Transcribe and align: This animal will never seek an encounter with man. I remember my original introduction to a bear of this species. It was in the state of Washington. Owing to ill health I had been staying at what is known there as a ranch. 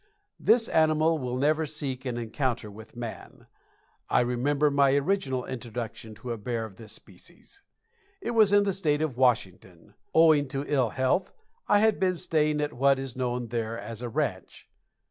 This 0.39 0.67
animal 0.67 1.19
will 1.19 1.37
never 1.37 1.67
seek 1.67 2.05
an 2.05 2.17
encounter 2.17 2.71
with 2.71 2.95
man. 2.95 3.45
I 4.09 4.21
remember 4.21 4.71
my 4.71 4.93
original 4.95 5.45
introduction 5.45 6.15
to 6.15 6.31
a 6.31 6.39
bear 6.39 6.65
of 6.65 6.77
this 6.77 6.91
species. 6.93 7.61
It 8.19 8.31
was 8.31 8.51
in 8.51 8.63
the 8.63 8.73
state 8.73 9.03
of 9.03 9.15
Washington. 9.15 9.93
Owing 10.11 10.47
to 10.47 10.65
ill 10.65 10.89
health 10.89 11.31
I 11.67 11.77
had 11.81 11.99
been 11.99 12.15
staying 12.15 12.61
at 12.61 12.73
what 12.73 12.97
is 12.97 13.15
known 13.15 13.49
there 13.49 13.77
as 13.77 14.01
a 14.01 14.09
ranch. 14.09 14.67